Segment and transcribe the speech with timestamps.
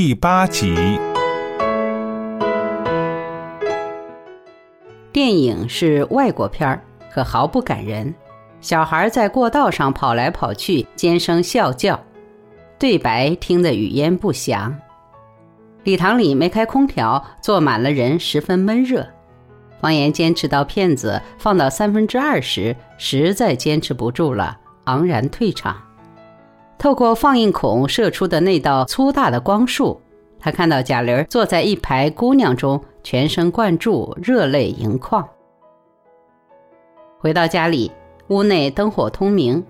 [0.00, 0.76] 第八集。
[5.12, 6.80] 电影是外国片儿，
[7.12, 8.14] 可毫不感人。
[8.60, 12.00] 小孩在过道上跑来跑去，尖声笑叫，
[12.78, 14.72] 对白听得语焉不详。
[15.82, 19.04] 礼堂里没开空调，坐满了人，十分闷热。
[19.80, 25.74] 方言坚持到片子放到三分之二时，实在坚持不住了，昂然退场。
[26.78, 30.00] 透过放映孔射出的那道粗大的光束，
[30.38, 35.28] 他看到贾玲坐在一排姑娘中，全神贯注，热泪盈眶。
[37.18, 37.90] 回到家里。
[38.28, 39.64] 屋内灯火通明，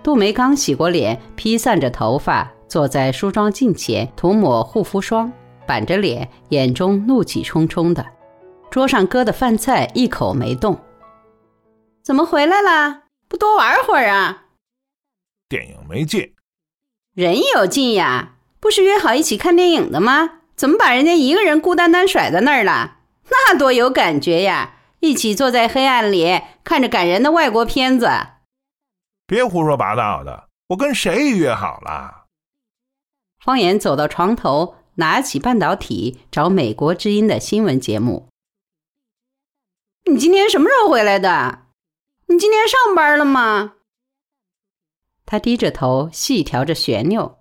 [0.00, 5.32] 杜梅刚洗过脸，披散着头发，坐在梳妆镜前涂抹护肤霜，
[5.66, 8.06] 板着脸，眼中怒气冲冲的。
[8.70, 10.78] 桌上搁的饭菜一口没动。
[12.04, 13.02] 怎么回来了？
[13.26, 14.44] 不多玩会儿啊？
[15.48, 16.32] 电影没进，
[17.16, 20.40] 人有劲呀，不是约好一起看电影的吗？
[20.54, 22.98] 怎么把人家一个人孤单单甩在那儿了？
[23.30, 24.74] 那多有感觉呀！
[25.00, 28.10] 一起坐在黑暗里，看着感人的外国片子。
[29.26, 30.48] 别胡说八道的！
[30.68, 32.26] 我跟谁约好了？
[33.42, 38.28] 方言走到床头，拿起半导体，找美国之音的新闻节目。
[40.04, 41.62] 你今天什么时候回来的？
[42.26, 43.75] 你今天上班了吗？
[45.26, 47.38] 他低着头，细调着旋钮。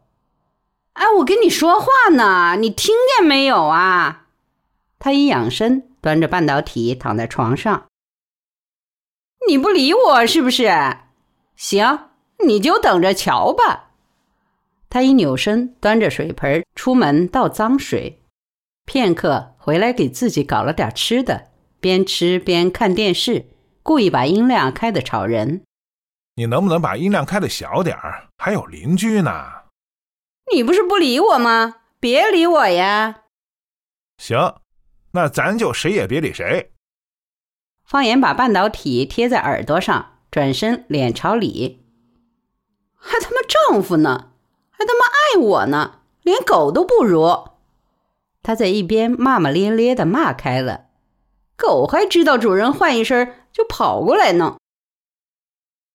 [0.94, 4.28] 哎，我跟你说话呢，你听见没有啊？
[5.00, 5.90] 他一仰身。
[6.06, 7.88] 端着半导体躺在床上，
[9.48, 10.72] 你不理我是不是？
[11.56, 12.12] 行，
[12.46, 13.90] 你就等着瞧吧。
[14.88, 18.22] 他一扭身，端着水盆出门倒脏水，
[18.86, 21.48] 片刻回来给自己搞了点吃的，
[21.80, 23.48] 边吃边看电视，
[23.82, 25.64] 故意把音量开的吵人。
[26.36, 28.28] 你能不能把音量开的小点儿？
[28.38, 29.32] 还有邻居呢。
[30.54, 31.78] 你不是不理我吗？
[32.00, 33.24] 别理我呀。
[34.18, 34.56] 行。
[35.12, 36.74] 那咱就谁也别理谁。
[37.86, 41.86] 方言把半导体贴在耳朵上，转身脸朝里。
[42.96, 44.32] 还他妈丈夫呢？
[44.72, 46.02] 还他妈爱我呢？
[46.22, 47.48] 连狗都不如。
[48.44, 50.88] 他在一边骂骂咧咧的骂开了。
[51.56, 54.58] 狗还知道主人唤一声就跑过来呢。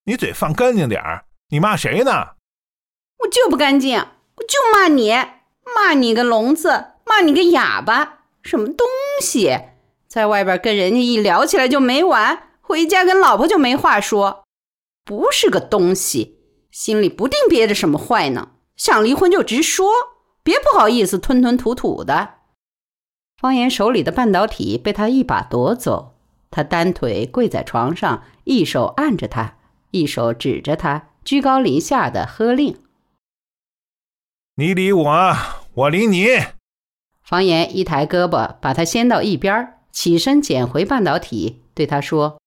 [0.04, 1.24] 你嘴放干净点儿！
[1.50, 2.36] 你骂谁呢？
[3.18, 5.12] 我就不干净，我就骂你，
[5.76, 8.20] 骂你个聋子，骂你个哑巴。
[8.42, 8.86] 什么东
[9.20, 9.58] 西，
[10.08, 14.44] 在外边跟人家一聊起来就没完，回家跟老婆就没话说。
[15.04, 16.38] 不是个东西，
[16.70, 18.52] 心里不定憋着什么坏呢。
[18.76, 19.90] 想离婚就直说，
[20.42, 22.36] 别不好意思吞吞吐吐的。
[23.36, 26.14] 方言手里的半导体被他一把夺走，
[26.50, 29.58] 他单腿跪在床上，一手按着他，
[29.90, 32.80] 一手指着他，居高临下的喝令
[34.56, 35.36] ：“你理我，
[35.74, 36.26] 我理你。”
[37.22, 42.40] 方言一抬胳膊，把他掀到一边，起身捡回半导体，对他说：“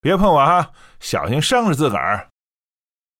[0.00, 2.28] 别碰我啊，小心伤着自个儿。”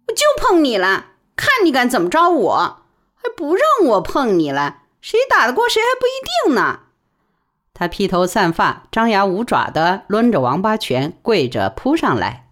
[0.09, 2.83] 我就碰你了，看你敢怎么着我！
[3.15, 6.81] 还不让我碰你了，谁打得过谁还不一定呢。
[7.75, 12.46] 他披头散发、张牙舞爪的抡着王八拳，跪着扑上来。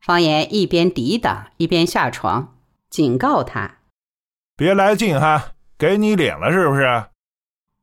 [0.00, 2.56] 方言一边抵挡，一边下床，
[2.88, 3.78] 警告他
[4.56, 7.10] ：“别来劲哈，给你脸了是不是？”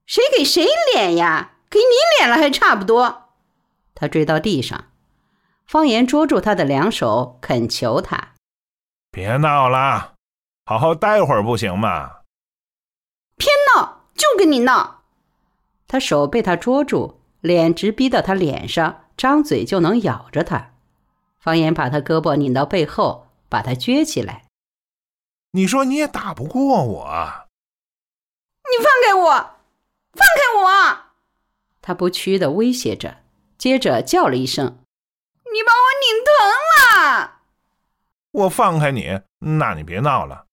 [0.08, 1.54] 谁给谁脸呀？
[1.70, 3.34] 给你脸了还差不多。
[3.94, 4.86] 他追到地上，
[5.66, 8.36] 方言捉住他的两手，恳求他
[9.12, 10.14] ：“别闹了，
[10.66, 12.22] 好好待会儿不行吗？”
[13.38, 15.04] 偏闹，就跟你闹。
[15.88, 20.74] 他手被他捉住，脸直逼到他脸上，张嘴就能咬着他。
[21.40, 24.46] 方言把他胳膊拧到背后，把他撅起来。
[25.52, 27.48] 你说你也打不过我。
[28.70, 29.32] 你放开我！
[30.14, 30.98] 放开我！
[31.82, 33.20] 他不屈的威胁着，
[33.58, 34.66] 接着叫了一声
[35.54, 36.30] ：“你把我拧疼
[37.14, 37.42] 了！”
[38.44, 40.46] 我放开你，那你别闹了。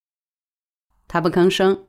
[1.09, 1.87] 他不吭声。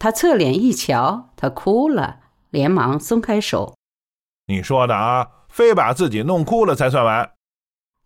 [0.00, 2.20] 他侧脸一瞧，他哭了，
[2.50, 3.76] 连忙松开手。
[4.46, 7.32] 你说的啊，非把自己弄哭了才算完。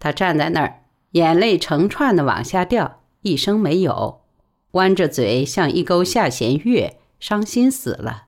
[0.03, 0.83] 他站在那儿，
[1.13, 4.25] 眼泪成串的往下掉，一声没有，
[4.73, 8.25] 弯着嘴像一钩下弦月，伤心死了。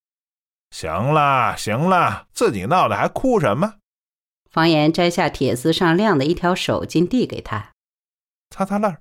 [0.70, 3.74] 行了，行了，自己闹的还哭什么？
[4.48, 7.72] 方言摘下铁丝上亮的一条手巾递给他，
[8.50, 8.98] 擦擦泪。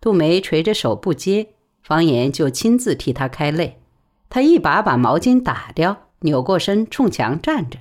[0.00, 1.50] 杜梅垂着手不接，
[1.84, 3.80] 方言就亲自替他开泪。
[4.28, 7.78] 他一把把毛巾打掉，扭过身冲墙站着。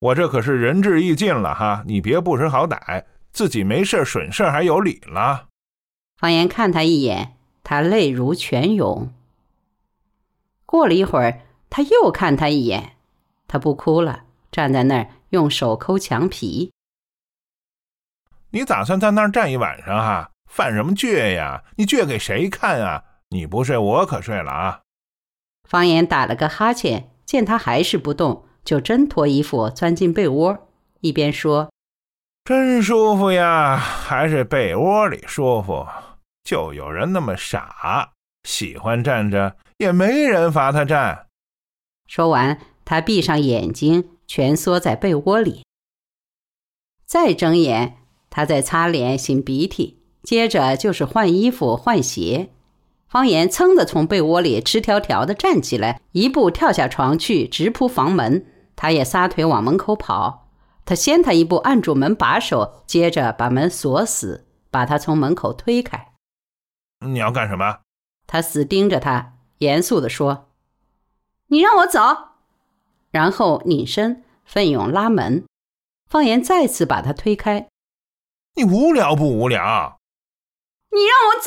[0.00, 5.48] 我这可是仁至义尽了哈，你别不识好歹，自己没事损事还有理了。
[6.16, 9.12] 方言看他一眼，他泪如泉涌。
[10.66, 12.96] 过了一会儿，他又看他一眼，
[13.48, 16.72] 他不哭了，站在那儿用手抠墙皮。
[18.50, 20.30] 你打算在那儿站一晚上啊？
[20.50, 21.64] 犯什么倔呀？
[21.76, 23.02] 你倔给谁看啊？
[23.30, 24.82] 你不睡，我可睡了啊！
[25.66, 30.68] 方言打了个哈欠，见他还是不动，就真脱衣服钻进被窝，
[31.00, 31.71] 一边说
[32.44, 35.86] ：“真舒服呀，还是被窝里舒服。
[36.42, 38.10] 就有人那么傻，
[38.42, 41.26] 喜欢站着，也没人罚他站。”
[42.08, 45.64] 说完，他闭上眼睛，蜷缩在被窝里。
[47.06, 47.98] 再睁眼，
[48.28, 52.50] 他在擦脸、擤鼻涕，接着就是换衣服、换鞋。
[53.06, 58.44] 方言噌的从被窝里直条条的站起来，一步跳下床去，直扑房门。
[58.74, 60.41] 他也撒腿往门口跑。
[60.84, 66.12] 他先他一步按住门把手，接着把门锁死，把他从门口推开。
[67.06, 67.80] 你要干什么？
[68.26, 70.50] 他死盯着他，严肃地说
[71.48, 72.00] ：“你让我走。”
[73.10, 75.44] 然后拧身奋勇拉门。
[76.08, 77.68] 方言再次把他推开。
[78.54, 79.98] 你无聊不无聊？
[80.90, 81.40] 你让我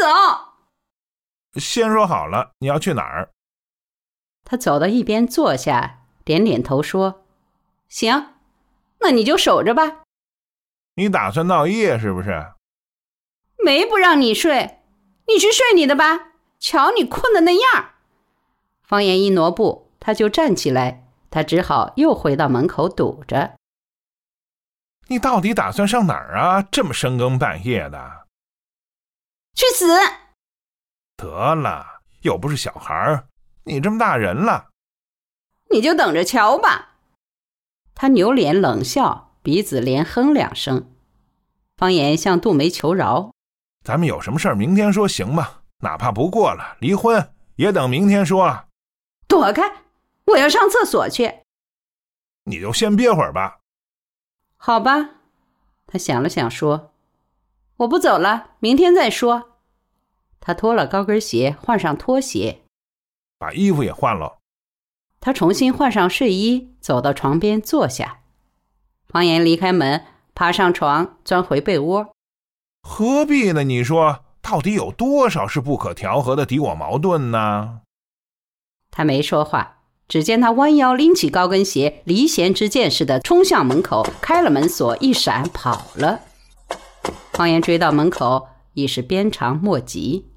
[1.54, 1.60] 走。
[1.60, 3.30] 先说好了，你要去哪儿？
[4.44, 7.26] 他走到一边坐下，点点头说
[7.90, 8.35] ：“行，
[9.06, 10.02] 那你就守着吧。”
[10.98, 12.54] 你打算闹夜是不是？
[13.64, 14.80] 没不让你睡，
[15.28, 16.32] 你去睡你的吧。
[16.60, 17.94] 瞧你困的那样。
[18.84, 23.56] 方言一挪步，他就站起来，他只好又回到门口堵着。
[25.08, 26.64] 你到底打算上哪儿啊？
[26.72, 28.26] 这么深更半夜的？
[29.54, 29.86] 去死！
[31.18, 33.28] 得了，又不是小孩儿，
[33.66, 34.70] 你这么大人了，
[35.70, 36.95] 你就等着瞧吧。
[37.96, 40.92] 他扭脸冷笑，鼻子连哼两声。
[41.78, 43.34] 方言向杜梅求饶
[43.84, 45.62] ：“咱们有什么事儿，明天说行吗？
[45.80, 48.66] 哪怕不过了，离婚也等明天说。”
[49.28, 49.64] 躲开！
[50.26, 51.40] 我要上厕所去。
[52.44, 53.60] 你就先憋会儿吧。
[54.58, 55.10] 好吧。
[55.88, 56.92] 他想了想说
[57.78, 59.52] ：“我不走了，明天再说。”
[60.40, 62.62] 他脱了高跟鞋，换上拖鞋，
[63.38, 64.40] 把衣服也换了。
[65.26, 68.20] 他重新换上睡衣，走到床边坐下。
[69.08, 70.06] 方言离开门，
[70.36, 72.14] 爬上床，钻回被窝。
[72.84, 73.64] 何必呢？
[73.64, 77.82] 你说，到底有多少是不可调和的敌我矛盾呢？
[78.92, 86.20] 他没说话，只见他弯腰拎起高跟鞋，离弦之箭似的冲向门口，开了门锁，一闪跑了。
[87.32, 90.28] 方言追到门口，已是鞭长莫及。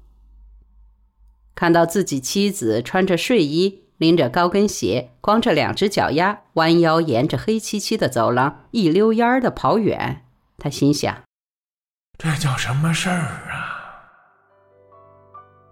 [1.53, 10.23] 看到自己妻子穿着睡衣，拎着高跟鞋，光着两只脚丫，弯腰沿着黑漆漆的走廊一溜烟儿的跑远，
[10.57, 11.15] 他心想：
[12.17, 13.19] 这叫什么事儿
[13.51, 13.75] 啊？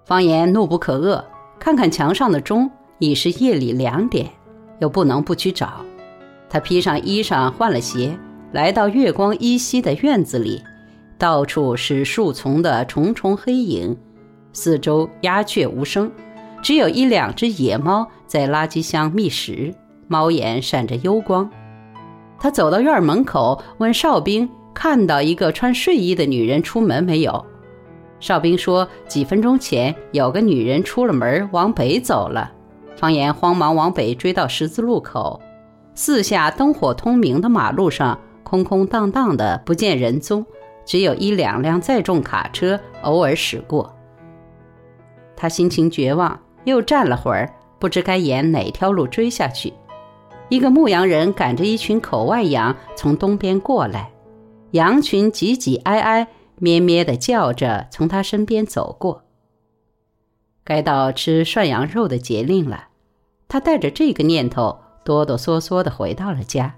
[0.05, 1.23] 方言怒不可遏，
[1.57, 2.69] 看看墙上的钟，
[2.99, 4.29] 已是夜里两点，
[4.79, 5.85] 又不能不去找。
[6.49, 8.19] 他披上衣裳，换了鞋，
[8.51, 10.61] 来到月光依稀的院子里，
[11.17, 13.97] 到处是树丛的重重黑影。
[14.51, 16.11] 四周鸦雀无声，
[16.61, 19.73] 只有一两只野猫在垃圾箱觅食，
[20.07, 21.49] 猫眼闪着幽光。
[22.39, 27.45] 他走到院门口，问哨兵：“看到一个穿睡衣的女人出门没有？”
[28.19, 32.51] 哨兵说：“几分钟前有个女人出了门，往北走了。”
[32.97, 35.39] 方言慌忙往北追到十字路口，
[35.93, 40.43] 四下灯火通明的马路上空空荡荡的，不见人踪，
[40.83, 43.95] 只有一两辆载重卡车偶尔驶过。
[45.35, 49.73] 他心情绝望，又站了会儿，不知该沿哪条路追下去。
[50.49, 54.11] 一个牧羊人赶着一群口外羊从东边过来，
[54.71, 59.23] 羊群挤挤挨挨、咩咩地叫着从他身边走过。
[60.65, 62.89] 该到吃涮羊肉的节令了，
[63.47, 66.75] 他带着这个念头，哆哆嗦嗦地回到了家。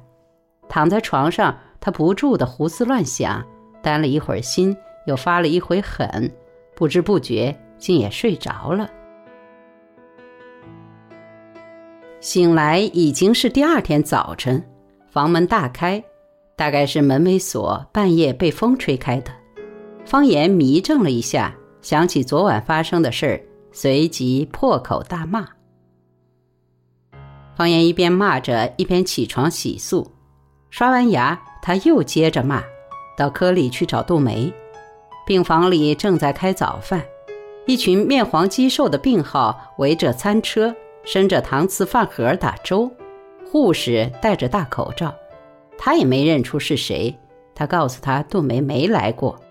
[0.68, 3.44] 躺在床上，他不住地胡思乱想，
[3.82, 4.78] 担了一会儿心，
[5.08, 6.32] 又发了一回狠，
[6.76, 7.60] 不知不觉。
[7.80, 8.90] 竟也睡着了。
[12.22, 14.62] 醒来已经是第二天早晨，
[15.10, 16.04] 房门大开，
[16.58, 19.32] 大概是门没锁，半夜被风吹开的。
[20.06, 25.48] 方言迷怔了一下，想起昨晚发生的事儿，随即破口大骂。
[27.56, 30.06] 方言一边骂着，一边起床洗漱，
[30.70, 32.62] 刷完牙，他又接着骂，
[33.16, 34.52] 到科里去找杜梅。
[35.26, 37.02] 病房里正在开早饭。
[37.66, 40.76] 一群面黄肌瘦的病号围着餐车，
[41.12, 42.92] 伸着搪瓷饭盒打粥。
[43.52, 45.12] 护士戴着大口罩，
[45.76, 47.18] 他也没认出是谁。
[47.56, 49.42] 他告诉他杜梅没来过。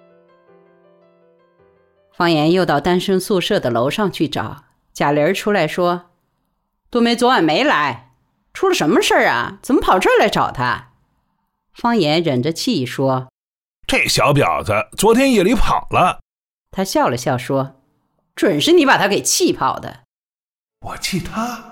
[2.13, 6.11] 方言又到单身宿舍的楼上去找贾玲，出来说
[6.93, 8.13] ：“杜梅昨晚没来，
[8.55, 9.59] 出了什么事儿啊？
[9.61, 10.93] 怎么跑这儿来找他？
[11.73, 13.27] 方言忍着气说
[13.85, 16.21] ：“这小婊子昨天夜里跑了。”
[16.71, 17.75] 他笑了笑说
[18.37, 20.03] ：“准是你把他给气跑的。”
[20.81, 21.68] 我气他？